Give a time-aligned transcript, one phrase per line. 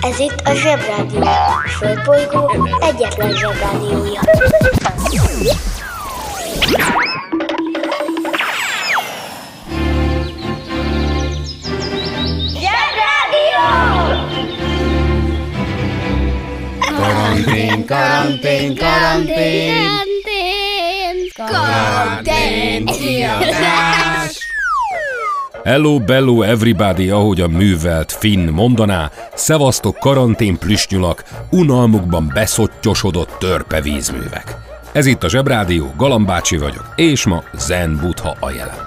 [0.00, 1.20] Ez itt a Zsebrádió.
[1.22, 4.20] A Földbolygó egyetlen Zsebrádiója.
[12.76, 13.64] Zsebrádió!
[16.96, 19.96] Karantén, karantén, karantén,
[21.34, 21.56] Karantén!
[21.56, 24.25] karantén, kiadás.
[25.66, 34.56] Hello, bello, everybody, ahogy a művelt Finn mondaná, szevasztok karantén plüsnyulak, unalmukban beszottyosodott törpe vízművek.
[34.92, 38.84] Ez itt a Zsebrádió, Galambácsi vagyok, és ma Zen Butha a jelen.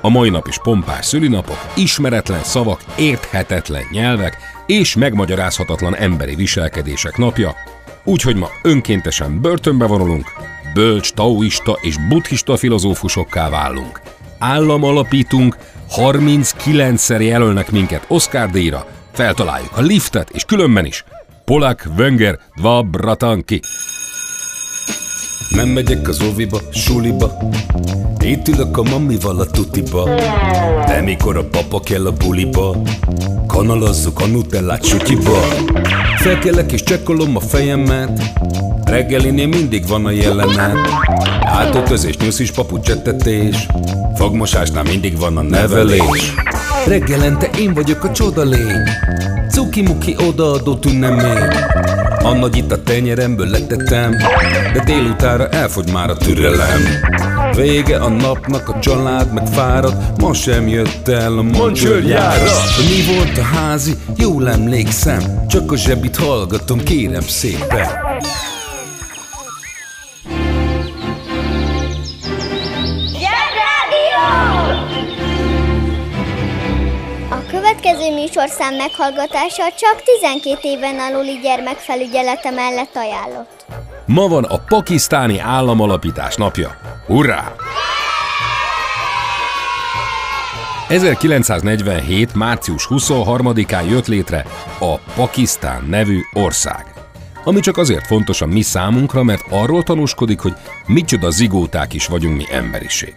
[0.00, 7.54] A mai nap is pompás szülinapok, ismeretlen szavak, érthetetlen nyelvek és megmagyarázhatatlan emberi viselkedések napja,
[8.04, 10.32] úgyhogy ma önkéntesen börtönbe vonulunk,
[10.74, 14.03] bölcs taoista és buddhista filozófusokká válunk.
[14.46, 15.56] Állam alapítunk,
[15.96, 21.04] 39-szer jelölnek minket Oscar díjra, feltaláljuk a liftet és különben is.
[21.44, 23.60] Polak, Wenger, Dva, Bratanki.
[25.50, 27.38] Nem megyek az óviba, suliba.
[28.18, 30.04] Itt ülök a mamival a tutiba.
[30.86, 32.76] De mikor a papa kell a buliba
[33.46, 35.38] Kanalazzuk a nutellát sütyiba
[36.16, 38.22] Felkelek és csekkolom a fejemet.
[38.84, 40.76] Reggelinél mindig van a jelenet.
[41.40, 43.66] Átöltözés, nyusz is papucsettetés
[44.14, 46.34] Fogmosásnál mindig van a nevelés.
[46.86, 48.88] Reggelente én vagyok a csodalény
[49.74, 51.48] Cuki-muki odaadott ünnemény
[52.22, 54.16] a nagy itt a tenyeremből letettem
[54.72, 56.80] De délutára elfogy már a türelem.
[57.56, 63.38] Vége a napnak, a család meg fárad Ma sem jött el a mancsőrjára Mi volt
[63.38, 63.94] a házi?
[64.16, 67.86] Jól emlékszem Csak a zsebit hallgatom, kérem szépen
[77.84, 83.64] következő műsorszám meghallgatása csak 12 éven aluli gyermekfelügyelete mellett ajánlott.
[84.06, 86.76] Ma van a pakisztáni államalapítás napja.
[87.06, 87.52] Hurrá!
[90.88, 92.34] 1947.
[92.34, 94.44] március 23-án jött létre
[94.80, 96.84] a Pakisztán nevű ország.
[97.44, 100.52] Ami csak azért fontos a mi számunkra, mert arról tanúskodik, hogy
[100.86, 103.14] micsoda zigóták is vagyunk mi emberiség.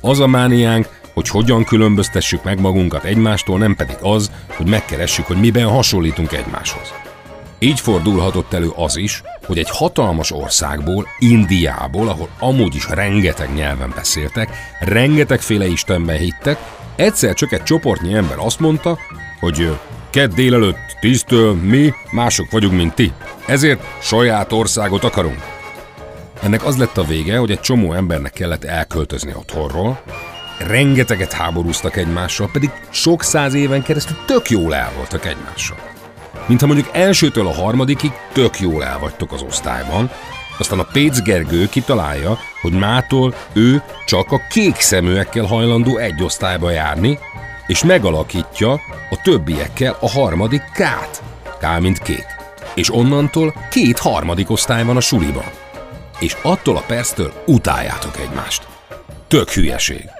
[0.00, 5.36] Az a mániánk, hogy hogyan különböztessük meg magunkat egymástól, nem pedig az, hogy megkeressük, hogy
[5.36, 6.92] miben hasonlítunk egymáshoz.
[7.58, 13.92] Így fordulhatott elő az is, hogy egy hatalmas országból, Indiából, ahol amúgy is rengeteg nyelven
[13.94, 14.48] beszéltek,
[14.80, 16.58] rengetegféle istenben hittek,
[16.96, 18.98] egyszer csak egy csoportnyi ember azt mondta,
[19.40, 19.78] hogy
[20.10, 23.12] kedd délelőtt tíztől mi mások vagyunk, mint ti.
[23.46, 25.42] Ezért saját országot akarunk.
[26.42, 30.00] Ennek az lett a vége, hogy egy csomó embernek kellett elköltözni otthonról,
[30.58, 35.76] rengeteget háborúztak egymással, pedig sok száz éven keresztül tök jól el voltak egymással.
[36.46, 40.10] Mintha mondjuk elsőtől a harmadikig tök jól el vagytok az osztályban,
[40.58, 46.70] aztán a Pécz Gergő kitalálja, hogy mától ő csak a kék szeműekkel hajlandó egy osztályba
[46.70, 47.18] járni,
[47.66, 48.72] és megalakítja
[49.10, 51.22] a többiekkel a harmadik K-t.
[51.60, 52.26] K mint kék.
[52.74, 55.50] És onnantól két harmadik osztály van a suliban.
[56.18, 58.66] És attól a perctől utáljátok egymást.
[59.28, 60.15] Tök hülyeség.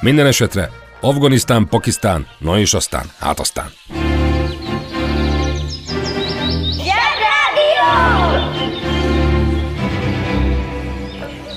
[0.00, 0.70] Minden esetre
[1.00, 3.66] Afganisztán, Pakisztán, na és aztán, hát aztán.
[6.70, 7.86] Zsebrádió!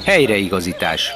[0.05, 1.11] Helyreigazítás.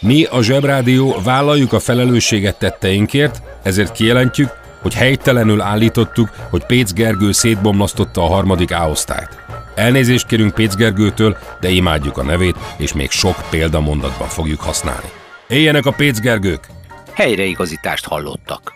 [0.00, 7.32] Mi a Zsebrádió vállaljuk a felelősséget tetteinkért, ezért kijelentjük, hogy helytelenül állítottuk, hogy Pécz Gergő
[7.32, 9.38] szétbomlasztotta a harmadik A-osztályt.
[9.74, 15.10] Elnézést kérünk Pécz Gergőtől, de imádjuk a nevét, és még sok példamondatban fogjuk használni.
[15.50, 16.66] Éljenek a Pécz Gergők!
[17.12, 18.72] Helyreigazítást hallottak.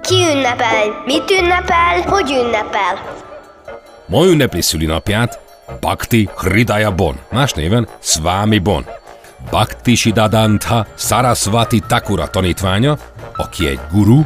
[0.00, 1.02] Ki ünnepel?
[1.06, 2.00] Mit ünnepel?
[2.06, 3.16] Hogy ünnepel?
[4.06, 5.40] Ma ünnepli szülinapját
[5.80, 8.84] Bhakti Hridaya Bon, más néven Swami Bon.
[9.50, 12.96] Bhakti Siddhanta Sarasvati Thakura tanítványa,
[13.36, 14.20] aki egy guru,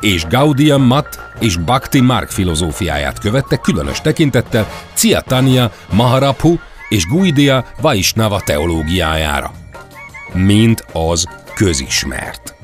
[0.00, 6.56] és Gaudiya Mat és Bhakti Mark filozófiáját követte különös tekintettel Ciatanya Maharaphu
[6.88, 9.52] és Guidia Vaisnava teológiájára.
[10.32, 12.54] Mint az közismert.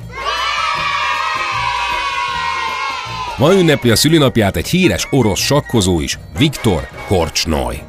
[3.39, 7.83] Ma ünnepli a szülinapját egy híres orosz sakkozó is, Viktor Korcsnoj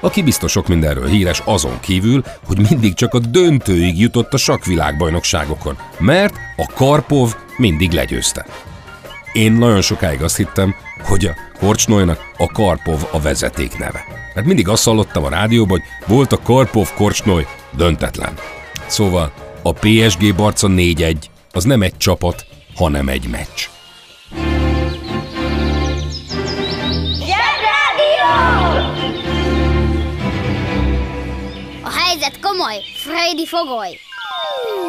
[0.00, 5.76] aki biztos sok mindenről híres azon kívül, hogy mindig csak a döntőig jutott a sakkvilágbajnokságokon,
[5.98, 8.46] mert a Karpov mindig legyőzte.
[9.32, 14.25] Én nagyon sokáig azt hittem, hogy a Korcsnojnak a Karpov a vezeték neve.
[14.36, 17.46] Mert mindig azt hallottam a rádióban, hogy volt a Karpov Korcsnoj
[17.76, 18.34] döntetlen.
[18.86, 21.16] Szóval a PSG Barca 4-1,
[21.52, 23.68] az nem egy csapat, hanem egy meccs.
[31.82, 33.98] A helyzet komoly, Freddy fogoly!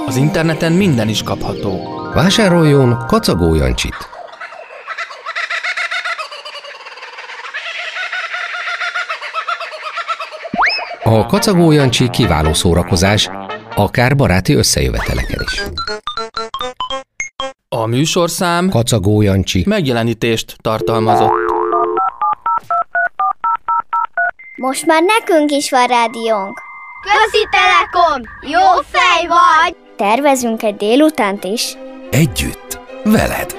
[0.05, 2.01] Az interneten minden is kapható.
[2.13, 4.16] Vásároljon kacagó Jancsit!
[11.09, 13.30] A kacagó Jancsi kiváló szórakozás,
[13.75, 15.62] akár baráti összejöveteleken is.
[17.69, 19.63] A műsorszám Kacagó Jancsi.
[19.68, 21.31] megjelenítést tartalmazott.
[24.56, 26.62] Most már nekünk is van rádiónk.
[27.01, 28.21] Közi Telekom!
[28.42, 29.75] Jó fej vagy!
[29.95, 31.77] Tervezünk egy délutánt is.
[32.12, 33.56] Együtt, veled.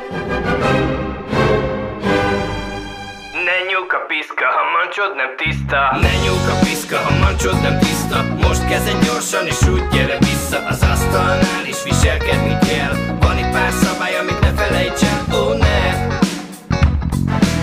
[4.88, 5.80] Mancsod nem tiszta.
[6.00, 8.18] Ne nyúk a piszka, ha mancsod nem tiszta.
[8.46, 10.58] Most kezden gyorsan és úgy gyere vissza.
[10.66, 12.94] Az asztalnál is viselkedni kell.
[13.20, 16.06] Van itt pár szabály, amit ne felejts el, ó ne.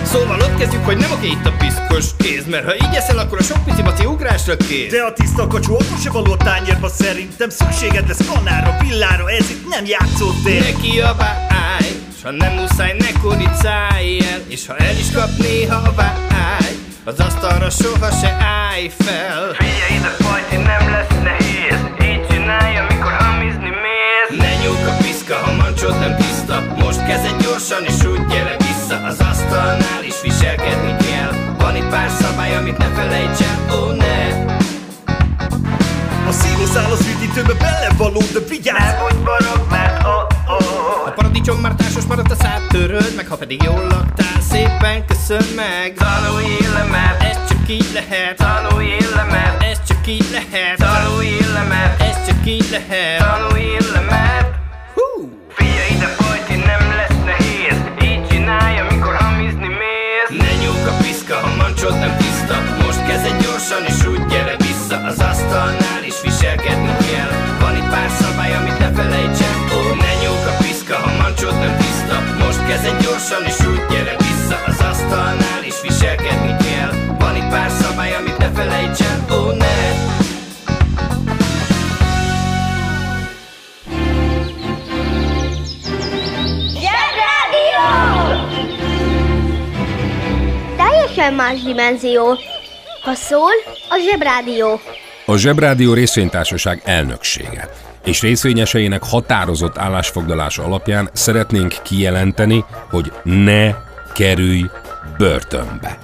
[0.04, 3.38] Szóval ott kezdjük, hogy nem oké itt a piszkos kéz Mert ha így eszel, akkor
[3.38, 4.90] a sok pici maci ugrásra kész.
[4.90, 9.50] De a tiszta kacsú akkor se való a tányérba szerintem Szükséged lesz kanára, villára, ez
[9.50, 10.60] itt nem játszótér.
[10.60, 15.76] Ne kiabálj, s ha nem muszáj, ne kuricálj el És ha el is kap néha
[15.76, 16.26] a vágy
[17.08, 19.52] Az asztalra soha se állj fel.
[19.52, 21.80] Figyelj ide, fajti, nem lesz nehéz.
[22.10, 24.38] Így csinálj, amikor hamizni mész.
[24.38, 26.62] Ne nyúk a piszka, ha mancsod nem tiszta.
[26.78, 28.96] Most kezded gyorsan és úgy gyere vissza.
[29.04, 31.32] Az asztalnál is viselkedni kell.
[31.58, 34.44] Van itt pár szabály, amit ne felejts el, ó ne.
[36.28, 38.78] A színuszál az üdítőbe belevaló, de vigyázz!
[38.78, 41.06] Ne budj borog, mert oh, oh.
[41.06, 45.54] A paradicsom már társas maradt a szád töröd meg Ha pedig jól laktál, szépen köszön
[45.56, 45.94] meg.
[45.94, 46.58] Tanulj
[46.90, 48.36] mert ez csak így lehet.
[48.36, 48.96] Tanulj
[49.30, 50.76] mert ez csak így lehet.
[50.76, 51.28] Tanulj
[51.68, 53.18] mert ez csak így lehet.
[53.18, 53.76] Tanulj
[54.10, 54.54] mert
[54.94, 55.04] Hú!
[55.48, 57.78] Figyelj ide, fajti, nem lesz nehéz.
[58.08, 60.30] Így csinálj, amikor hamizni mész.
[60.42, 62.56] Ne nyúk a piszka, ha mancsod nem tiszta.
[62.84, 64.96] Most kezded gyorsan és úgy gyere vissza.
[65.10, 67.32] Az asztalnál is viselkedni kell.
[67.60, 69.56] Van itt pár szabály, amit ne felejts el
[70.02, 72.16] ne nyúk a piszka, ha mancsod nem tiszta.
[72.44, 74.25] Most kezded gyorsan és úgy gyere vissza
[74.90, 76.90] asztalnál is viselkedni kell.
[77.18, 80.14] Van itt pár szabály, amit ne felejts el Ó, ne!
[90.76, 92.38] Teljesen más dimenzió.
[93.02, 93.52] Ha szól,
[93.88, 94.80] a zsebrádió.
[95.26, 97.68] A Zsebrádió részvénytársaság elnöksége.
[98.04, 103.85] És részvényeseinek határozott állásfoglalása alapján szeretnénk kijelenteni, hogy ne
[104.16, 104.64] kerülj
[105.18, 105.98] börtönbe.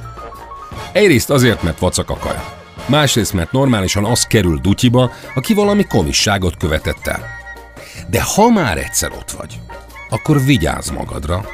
[0.93, 2.45] Egyrészt azért, mert vacak a kaja.
[2.87, 7.27] Másrészt, mert normálisan az kerül dutyiba, aki valami komisságot követett el.
[8.11, 9.61] De ha már egyszer ott vagy,
[10.09, 11.45] akkor vigyázz magadra,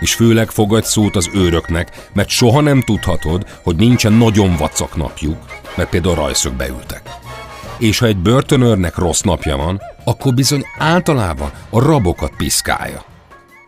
[0.00, 5.38] és főleg fogadj szót az őröknek, mert soha nem tudhatod, hogy nincsen nagyon vacak napjuk,
[5.76, 7.02] mert például rajszögbe ültek.
[7.78, 13.13] És ha egy börtönőrnek rossz napja van, akkor bizony általában a rabokat piszkálja.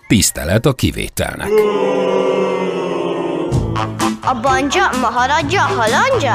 [0.08, 1.48] Tisztelet a kivételnek.
[4.20, 6.34] A banja, maharadja, halandja?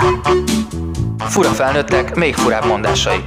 [1.18, 3.26] Fura felnőttek, még furább mondásai.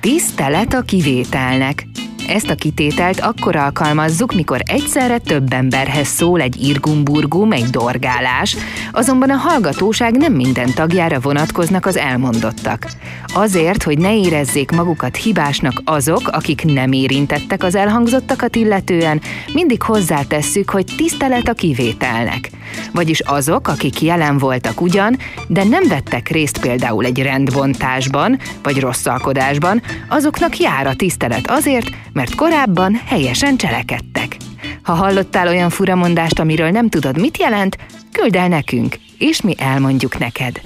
[0.00, 1.86] Tisztelet a kivételnek.
[2.30, 8.56] Ezt a kitételt akkor alkalmazzuk, mikor egyszerre több emberhez szól egy irgumburgum, egy dorgálás,
[8.92, 12.86] azonban a hallgatóság nem minden tagjára vonatkoznak az elmondottak.
[13.34, 19.20] Azért, hogy ne érezzék magukat hibásnak azok, akik nem érintettek az elhangzottakat illetően,
[19.52, 22.50] mindig hozzátesszük, hogy tisztelet a kivételnek.
[22.92, 25.16] Vagyis azok, akik jelen voltak ugyan,
[25.48, 31.90] de nem vettek részt például egy rendbontásban vagy rosszalkodásban, azoknak jár a tisztelet azért,
[32.20, 34.36] mert korábban helyesen cselekedtek.
[34.82, 37.76] Ha hallottál olyan furamondást, amiről nem tudod, mit jelent,
[38.12, 40.60] küld el nekünk, és mi elmondjuk neked.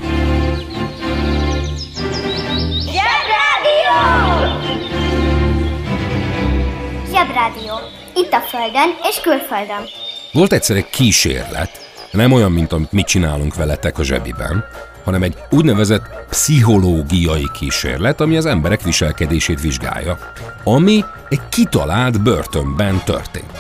[7.13, 7.75] Zsebrádió.
[8.15, 9.85] Itt a Földön és külföldön.
[10.33, 11.71] Volt egyszer egy kísérlet,
[12.11, 14.65] nem olyan, mint amit mi csinálunk veletek a zsebiben,
[15.05, 20.19] hanem egy úgynevezett pszichológiai kísérlet, ami az emberek viselkedését vizsgálja,
[20.65, 23.59] ami egy kitalált börtönben történt.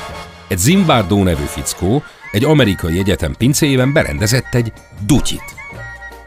[0.48, 4.72] Egy Zimbardo nevű fickó egy amerikai egyetem pincéjében berendezett egy
[5.06, 5.54] dutyit.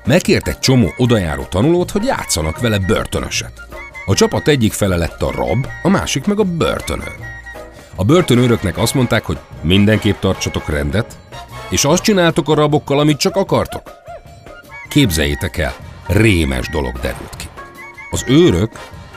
[0.06, 3.68] Megkért egy csomó odajáró tanulót, hogy játszanak vele börtönöset.
[4.06, 7.16] A csapat egyik fele lett a rab, a másik meg a börtönőr.
[7.96, 11.18] A börtönőröknek azt mondták, hogy mindenképp tartsatok rendet,
[11.70, 13.92] és azt csináltok a rabokkal, amit csak akartok.
[14.88, 15.76] Képzeljétek el,
[16.08, 17.46] rémes dolog derült ki.
[18.10, 18.72] Az őrök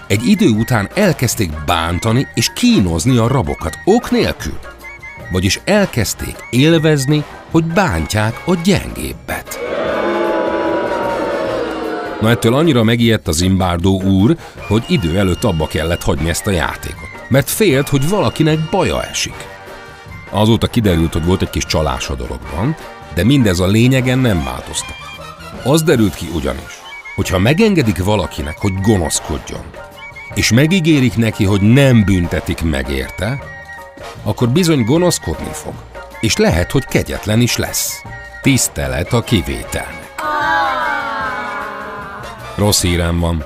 [0.06, 4.58] egy idő után elkezdték bántani és kínozni a rabokat ok nélkül.
[5.32, 9.58] Vagyis elkezdték élvezni, hogy bántják a gyengébbet.
[12.20, 14.36] Na ettől annyira megijedt a Zimbárdó úr,
[14.66, 19.48] hogy idő előtt abba kellett hagyni ezt a játékot, mert félt, hogy valakinek baja esik.
[20.30, 22.76] Azóta kiderült, hogy volt egy kis csalás a dologban,
[23.14, 25.09] de mindez a lényegen nem változtat.
[25.64, 26.80] Az derült ki ugyanis,
[27.14, 29.64] hogyha megengedik valakinek, hogy gonoszkodjon,
[30.34, 33.38] és megígérik neki, hogy nem büntetik meg érte,
[34.22, 35.74] akkor bizony gonoszkodni fog,
[36.20, 38.02] és lehet, hogy kegyetlen is lesz.
[38.42, 40.14] Tisztelet a kivételnek.
[42.56, 43.44] Rossz hírem van.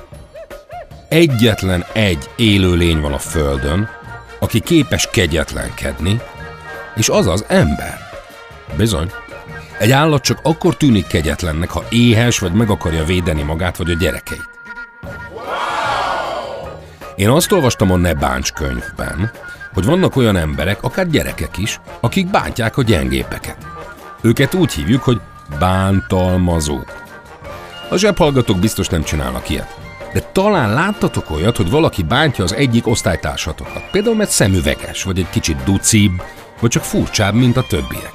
[1.09, 3.88] Egyetlen egy élő lény van a Földön,
[4.38, 6.21] aki képes kegyetlenkedni,
[6.94, 7.99] és az az ember.
[8.76, 9.11] Bizony.
[9.78, 13.95] Egy állat csak akkor tűnik kegyetlennek, ha éhes, vagy meg akarja védeni magát, vagy a
[13.95, 14.50] gyerekeit.
[17.16, 19.31] Én azt olvastam a Ne Báncs könyvben,
[19.75, 23.57] hogy vannak olyan emberek, akár gyerekek is, akik bántják a gyengépeket.
[24.23, 25.21] Őket úgy hívjuk, hogy
[25.59, 27.02] bántalmazók.
[27.90, 29.76] A zsebhallgatók biztos nem csinálnak ilyet.
[30.12, 33.90] De talán láttatok olyat, hogy valaki bántja az egyik osztálytársatokat.
[33.90, 36.23] Például mert szemüveges, vagy egy kicsit ducibb,
[36.61, 38.12] vagy csak furcsább, mint a többiek.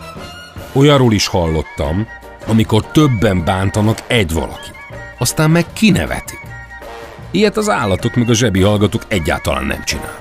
[0.73, 2.07] Olyanról is hallottam,
[2.47, 4.75] amikor többen bántanak egy valakit.
[5.17, 6.39] Aztán meg kinevetik.
[7.31, 10.19] Ilyet az állatok meg a zsebi hallgatók egyáltalán nem csinál.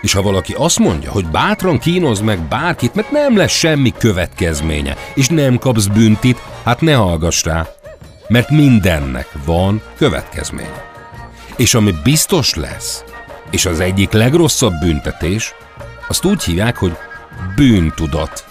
[0.00, 4.96] És ha valaki azt mondja, hogy bátran kínoz meg bárkit, mert nem lesz semmi következménye,
[5.14, 7.66] és nem kapsz büntit, hát ne hallgass rá,
[8.28, 10.84] mert mindennek van következménye.
[11.56, 13.04] És ami biztos lesz,
[13.50, 15.54] és az egyik legrosszabb büntetés,
[16.08, 16.96] azt úgy hívják, hogy
[17.54, 18.47] bűntudat,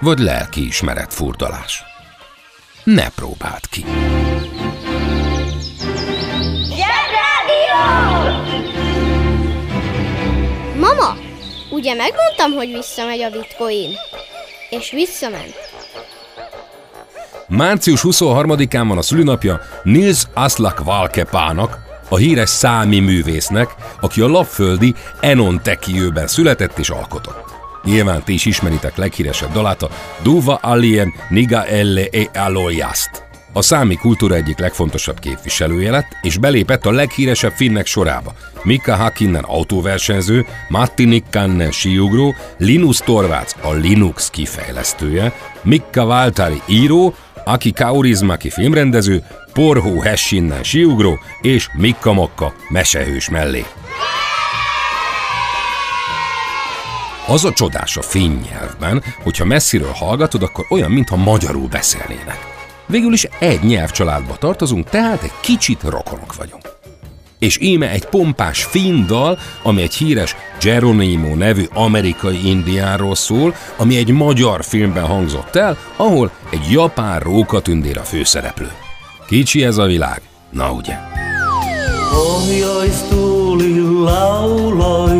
[0.00, 1.82] vagy lelkiismeret furdalás.
[2.84, 3.84] Ne próbáld ki!
[10.80, 11.16] Mama,
[11.70, 13.90] ugye megmondtam, hogy visszamegy a bitcoin?
[14.70, 15.54] És visszament.
[17.48, 21.78] Március 23-án van a szülinapja Nils Aslak Valkepának,
[22.08, 27.59] a híres számi művésznek, aki a lapföldi Enon Tekiőben született és alkotott.
[27.84, 29.90] Nyilván ti is ismeritek leghíresebb dalát, a
[30.22, 33.28] Duva Alien Niga Elle e Aloyast.
[33.52, 38.34] A számi kultúra egyik legfontosabb képviselője lett, és belépett a leghíresebb finnek sorába.
[38.62, 45.32] Mika Hakkinen autóversenyző, Matti Nikkanen síugró, Linus Torvalds a Linux kifejlesztője,
[45.62, 49.22] Mikka Valtari író, Aki Kaurizmaki filmrendező,
[49.52, 53.64] Porhó Hessinnen síugró és Mikka Mokka mesehős mellé.
[57.30, 62.38] Az a csodás a finn nyelvben, hogyha messziről hallgatod, akkor olyan, mintha magyarul beszélnének.
[62.86, 66.62] Végül is egy nyelvcsaládba tartozunk, tehát egy kicsit rokonok vagyunk.
[67.38, 73.96] És íme egy pompás finn dal, ami egy híres Geronimo nevű amerikai indiáról szól, ami
[73.96, 78.70] egy magyar filmben hangzott el, ahol egy japán rókatündér a főszereplő.
[79.26, 80.98] Kicsi ez a világ, na ugye?
[82.10, 85.19] Pohjoistuuli lauloi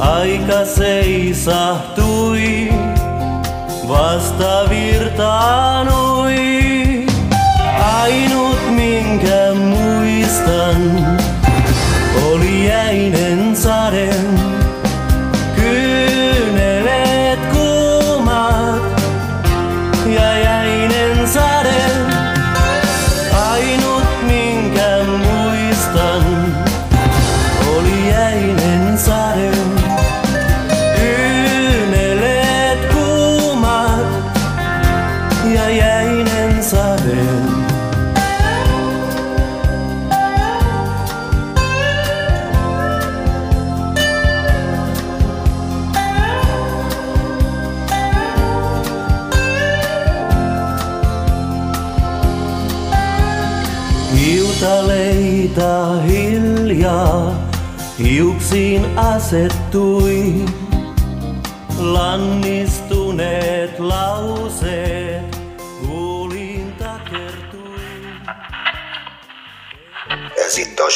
[0.00, 2.72] Aika seisahtui,
[3.86, 4.64] vasta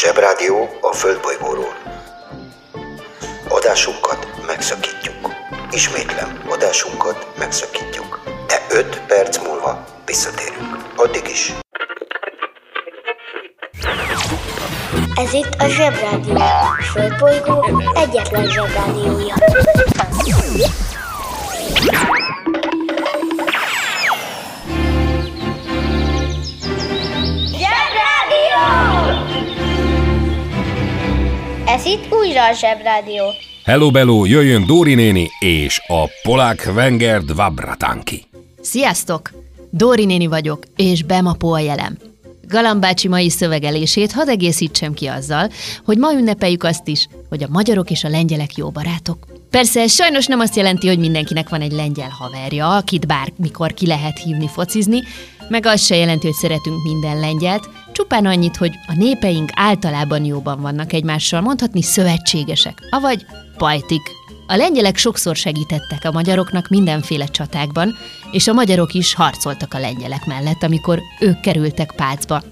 [0.05, 1.75] Zsebrádió a Földbolygóról.
[3.49, 5.33] Adásunkat megszakítjuk.
[5.71, 8.21] Ismétlem, adásunkat megszakítjuk.
[8.47, 10.77] De 5 perc múlva visszatérünk.
[10.97, 11.53] Addig is.
[15.15, 16.37] Ez itt a Zsebrádió.
[16.93, 19.35] Földbolygó egyetlen Zsebrádiója.
[32.35, 33.25] Újra a Zsebrádió.
[33.65, 38.27] Hello Bello, jöjjön Dóri néni és a polák Wenger Dvabratanki.
[38.61, 39.31] Sziasztok!
[39.71, 41.97] Dóri néni vagyok, és Bemapó a jelem.
[42.49, 45.51] Galambácsi mai szövegelését hadd egészítsem ki azzal,
[45.85, 49.27] hogy ma ünnepeljük azt is, hogy a magyarok és a lengyelek jó barátok.
[49.51, 53.87] Persze ez sajnos nem azt jelenti, hogy mindenkinek van egy lengyel haverja, akit bármikor ki
[53.87, 55.03] lehet hívni focizni,
[55.49, 60.61] meg az se jelenti, hogy szeretünk minden lengyelt, csupán annyit, hogy a népeink általában jóban
[60.61, 64.03] vannak egymással, mondhatni szövetségesek, avagy pajtik.
[64.47, 67.95] A lengyelek sokszor segítettek a magyaroknak mindenféle csatákban,
[68.31, 72.43] és a magyarok is harcoltak a lengyelek mellett, amikor ők kerültek pácba.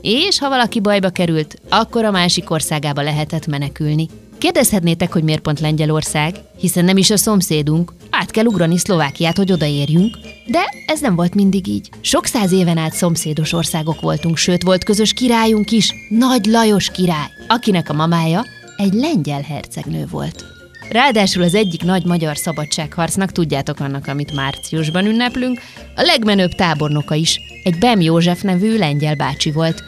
[0.00, 4.08] És ha valaki bajba került, akkor a másik országába lehetett menekülni.
[4.38, 9.52] Kérdezhetnétek, hogy miért pont Lengyelország, hiszen nem is a szomszédunk, át kell ugrani Szlovákiát, hogy
[9.52, 11.90] odaérjünk, de ez nem volt mindig így.
[12.00, 17.30] Sok száz éven át szomszédos országok voltunk, sőt volt közös királyunk is, Nagy Lajos király,
[17.48, 18.44] akinek a mamája
[18.76, 20.44] egy lengyel hercegnő volt.
[20.90, 25.60] Ráadásul az egyik nagy magyar szabadságharcnak, tudjátok annak, amit márciusban ünneplünk,
[25.96, 29.82] a legmenőbb tábornoka is, egy Bem József nevű lengyel bácsi volt,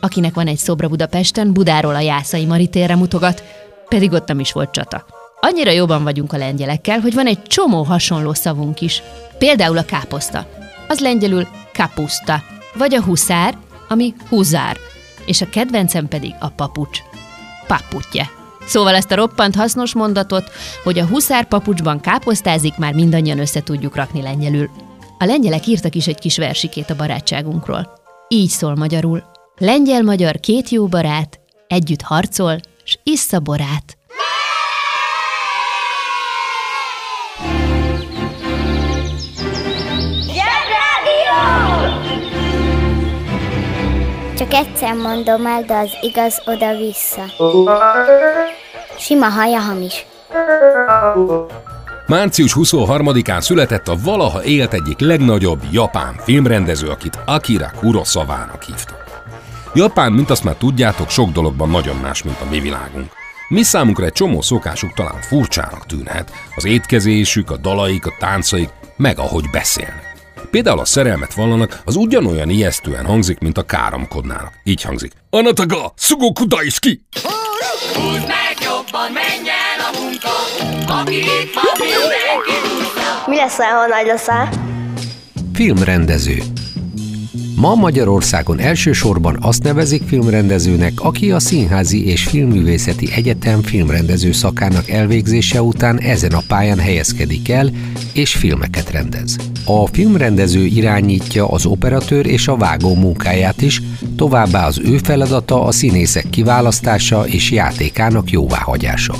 [0.00, 3.42] akinek van egy szobra Budapesten, Budáról a Jászai Maritérre mutogat,
[3.88, 5.21] pedig ott nem is volt csata.
[5.46, 9.02] Annyira jobban vagyunk a lengyelekkel, hogy van egy csomó hasonló szavunk is.
[9.38, 10.46] Például a káposzta.
[10.88, 12.42] Az lengyelül kapuszta,
[12.74, 13.58] vagy a huszár,
[13.88, 14.76] ami huzár,
[15.26, 16.98] és a kedvencem pedig a papucs.
[17.66, 18.30] Paputje.
[18.66, 20.50] Szóval ezt a roppant hasznos mondatot,
[20.84, 24.70] hogy a huszár papucsban káposztázik, már mindannyian össze tudjuk rakni lengyelül.
[25.18, 27.92] A lengyelek írtak is egy kis versikét a barátságunkról.
[28.28, 29.22] Így szól magyarul.
[29.58, 33.96] Lengyel-magyar két jó barát, együtt harcol, s issza borát.
[44.52, 47.24] Csak egyszer mondom el, de az igaz oda-vissza.
[48.98, 50.06] Sima haja hamis.
[52.06, 59.24] Március 23-án született a valaha élt egyik legnagyobb japán filmrendező, akit Akira Kurosawa-nak hívtak.
[59.74, 63.10] Japán, mint azt már tudjátok, sok dologban nagyon más, mint a mi világunk.
[63.48, 69.18] Mi számunkra egy csomó szokásuk talán furcsának tűnhet, az étkezésük, a dalaik, a táncaik, meg
[69.18, 70.11] ahogy beszélnek.
[70.50, 74.52] Például a szerelmet vallanak, az ugyanolyan ijesztően hangzik, mint a káromkodnának.
[74.64, 75.12] Így hangzik.
[75.30, 76.46] Anataga, sugóku
[76.78, 77.06] ki!
[77.94, 80.30] Húzd meg jobban, menj el a munka,
[81.00, 84.48] aki itt van, mindenki Mi lesz, ha nagy leszel?
[85.54, 86.42] Filmrendező
[87.62, 95.62] Ma Magyarországon elsősorban azt nevezik filmrendezőnek, aki a Színházi és Filmművészeti Egyetem filmrendező szakának elvégzése
[95.62, 97.70] után ezen a pályán helyezkedik el,
[98.12, 99.36] és filmeket rendez.
[99.64, 103.82] A filmrendező irányítja az operatőr és a vágó munkáját is,
[104.16, 109.14] továbbá az ő feladata a színészek kiválasztása és játékának jóváhagyása.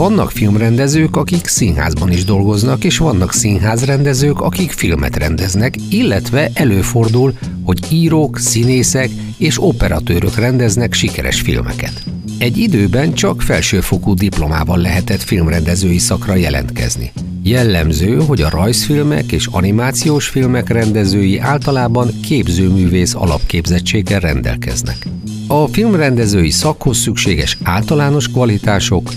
[0.00, 7.32] Vannak filmrendezők, akik színházban is dolgoznak, és vannak színházrendezők, akik filmet rendeznek, illetve előfordul,
[7.64, 12.02] hogy írók, színészek és operatőrök rendeznek sikeres filmeket.
[12.38, 17.12] Egy időben csak felsőfokú diplomával lehetett filmrendezői szakra jelentkezni.
[17.42, 25.06] Jellemző, hogy a rajzfilmek és animációs filmek rendezői általában képzőművész alapképzettséggel rendelkeznek.
[25.46, 29.10] A filmrendezői szakhoz szükséges általános kvalitások,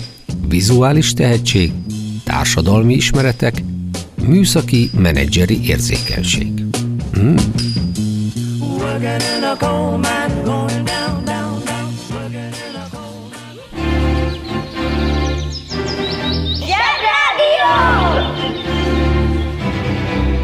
[0.53, 1.71] vizuális tehetség,
[2.23, 3.63] társadalmi ismeretek,
[4.27, 6.51] műszaki menedzseri érzékenység.
[7.13, 7.35] Hmm.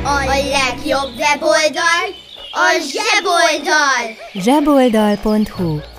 [0.04, 2.06] A legjobb weboldal
[2.52, 4.06] a zseboldal!
[4.34, 5.99] zseboldal.hu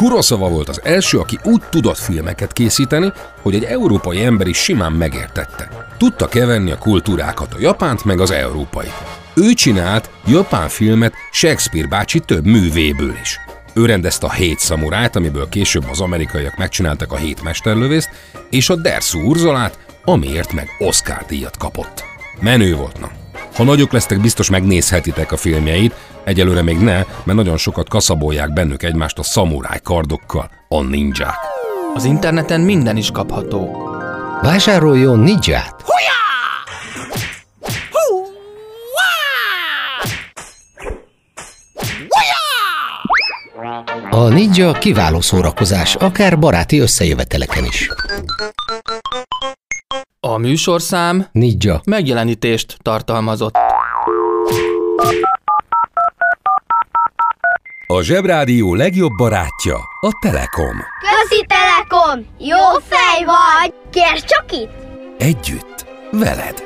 [0.00, 4.92] Kurosawa volt az első, aki úgy tudott filmeket készíteni, hogy egy európai ember is simán
[4.92, 5.88] megértette.
[5.98, 8.86] Tudta keverni a kultúrákat, a japánt meg az európai.
[9.34, 13.40] Ő csinált japán filmet Shakespeare bácsi több művéből is.
[13.74, 18.10] Ő rendezte a hét szamurájt, amiből később az amerikaiak megcsináltak a hét mesterlövészt,
[18.50, 22.09] és a Derszú Urzalát, amiért meg Oscar díjat kapott.
[22.40, 23.10] Menő volt, na.
[23.54, 28.82] Ha nagyok lesztek, biztos megnézhetitek a filmjeit, egyelőre még ne, mert nagyon sokat kaszabolják bennük
[28.82, 31.38] egymást a szamuráj kardokkal, a ninják.
[31.94, 33.88] Az interneten minden is kapható.
[34.42, 35.84] Vásároljon ninját!
[44.10, 47.88] A ninja kiváló szórakozás, akár baráti összejöveteleken is.
[50.26, 51.80] A műsorszám Ninja.
[51.84, 53.54] megjelenítést tartalmazott.
[57.86, 60.76] A Zsebrádió legjobb barátja a Telekom.
[61.00, 62.26] Közi Telekom!
[62.38, 63.74] Jó fej vagy!
[63.90, 64.70] Kérd csak itt!
[65.18, 66.64] Együtt, veled.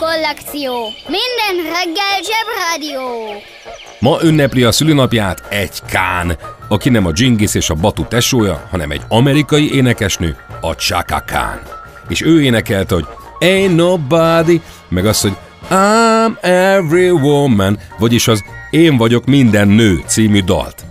[0.00, 0.72] Kollekció!
[1.08, 3.08] Minden reggel Zsebrádió!
[3.98, 8.90] Ma ünnepli a szülinapját egy Kán, aki nem a Genghis és a Batu tesója, hanem
[8.90, 11.60] egy amerikai énekesnő, a Chaka Khan.
[12.08, 13.06] És ő énekelte, hogy
[13.40, 15.36] Ain't nobody, meg azt, hogy
[15.70, 20.84] I'm every woman, vagyis az Én vagyok minden nő című dalt.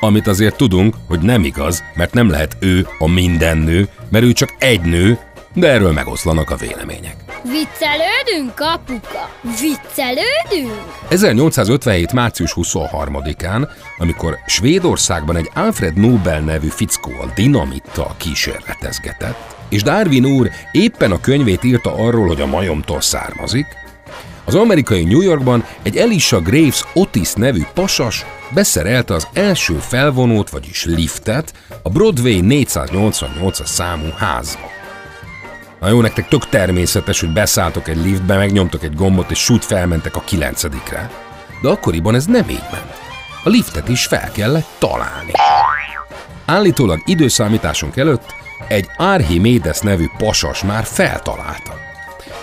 [0.00, 4.32] Amit azért tudunk, hogy nem igaz, mert nem lehet ő a minden nő, mert ő
[4.32, 5.18] csak egy nő,
[5.56, 7.16] de erről megoszlanak a vélemények.
[7.42, 9.30] Viccelődünk, apuka?
[9.42, 10.82] Viccelődünk?
[11.08, 12.12] 1857.
[12.12, 20.50] március 23-án, amikor Svédországban egy Alfred Nobel nevű fickó a dinamittal kísérletezgetett, és Darwin úr
[20.72, 23.66] éppen a könyvét írta arról, hogy a majomtól származik,
[24.44, 30.84] az amerikai New Yorkban egy Elisha Graves Otis nevű pasas beszerelte az első felvonót, vagyis
[30.84, 34.70] liftet a Broadway 488-as számú házba.
[35.80, 40.16] Na jó, nektek tök természetes, hogy beszálltok egy liftbe, megnyomtok egy gombot, és sút felmentek
[40.16, 41.10] a kilencedikre.
[41.62, 42.92] De akkoriban ez nem így ment.
[43.44, 45.30] A liftet is fel kellett találni.
[46.46, 48.34] Állítólag időszámításunk előtt
[48.68, 51.78] egy Archimedes nevű pasas már feltalálta.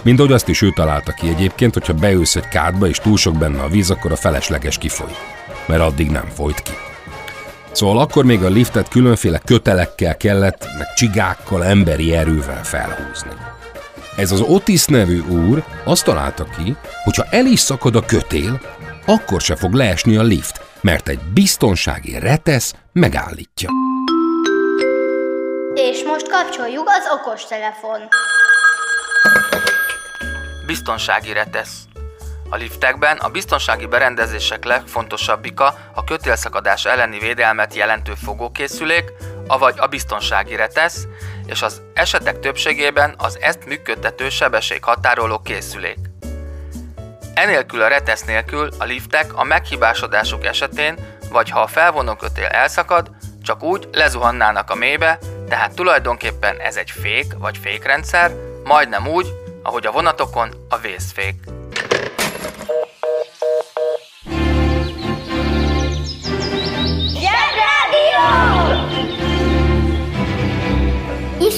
[0.02, 3.38] Mint ahogy azt is ő találta ki egyébként, hogyha beülsz egy kádba és túl sok
[3.38, 5.18] benne a víz, akkor a felesleges kifolyik.
[5.68, 6.72] Mert addig nem folyt ki.
[7.74, 13.32] Szóval akkor még a liftet különféle kötelekkel kellett, meg csigákkal, emberi erővel felhúzni.
[14.18, 18.62] Ez az Otis nevű úr azt találta ki, hogy ha el is szakad a kötél,
[19.06, 23.70] akkor se fog leesni a lift, mert egy biztonsági retesz megállítja.
[25.74, 28.00] És most kapcsoljuk az okostelefon.
[30.66, 31.93] Biztonsági retesz.
[32.54, 39.12] A liftekben a biztonsági berendezések legfontosabbika a kötélszakadás elleni védelmet jelentő fogókészülék,
[39.48, 41.08] avagy a biztonsági retesz,
[41.46, 45.98] és az esetek többségében az ezt működtető sebességhatároló készülék.
[47.34, 50.96] Enélkül a retesz nélkül a liftek a meghibásodásuk esetén,
[51.30, 53.12] vagy ha a felvonókötél elszakad,
[53.44, 58.32] csak úgy lezuhannának a mélybe, tehát tulajdonképpen ez egy fék vagy fékrendszer,
[58.64, 59.28] majdnem úgy,
[59.64, 61.36] ahogy a vonatokon a vészfék.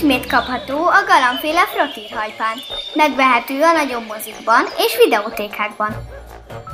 [0.06, 2.56] Ismét kapható a galambféle frottírhajpán.
[2.96, 5.96] Megvehető a nagyobb mozikban és videótékákban.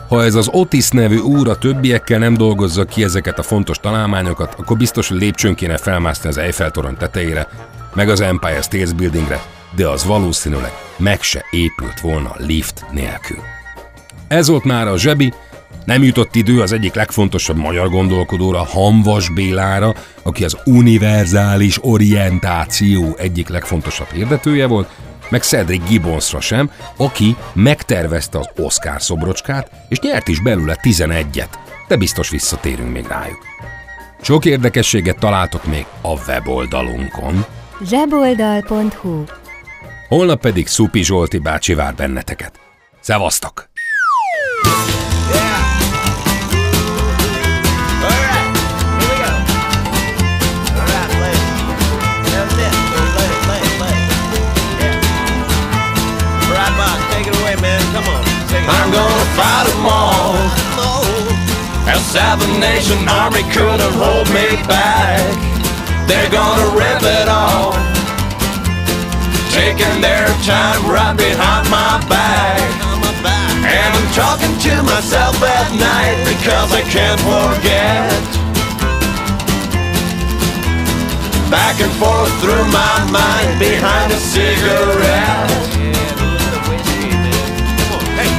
[0.10, 4.56] Ha ez az Otis nevű úr a többiekkel nem dolgozza ki ezeket a fontos találmányokat,
[4.58, 7.48] akkor biztos, hogy lépcsőn kéne felmászni az Eiffel torony tetejére,
[7.94, 9.42] meg az Empire State Buildingre,
[9.76, 13.40] de az valószínűleg meg se épült volna lift nélkül.
[14.28, 15.34] Ez volt már a zsebi,
[15.86, 23.48] nem jutott idő az egyik legfontosabb magyar gondolkodóra, Hamvas Bélára, aki az univerzális orientáció egyik
[23.48, 24.90] legfontosabb hirdetője volt,
[25.30, 31.50] meg Cedric Gibbonsra sem, aki megtervezte az Oscar szobrocskát, és nyert is belőle 11-et,
[31.88, 33.46] de biztos visszatérünk még rájuk.
[34.22, 37.46] Sok érdekességet találtok még a weboldalunkon,
[37.86, 39.24] zseboldal.hu
[40.08, 42.60] holnap pedig Szupi Zsolti bácsi vár benneteket.
[43.00, 43.71] Szevasztok!
[58.92, 60.36] Gonna fight them all.
[61.88, 65.18] A Seven Nation Army couldn't hold me back.
[66.08, 67.76] They're gonna rip it off.
[69.50, 72.60] Taking their time right behind my back.
[73.64, 78.12] And I'm talking to myself at night because I can't forget.
[81.50, 85.81] Back and forth through my mind behind a cigarette.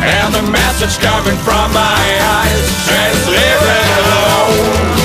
[0.04, 2.02] And the message coming from my
[2.42, 5.01] eyes is leave it alone.